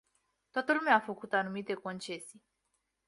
Toată 0.51 0.73
lumea 0.73 0.95
a 0.95 0.99
făcut 0.99 1.33
anumite 1.33 1.73
concesii. 1.73 2.43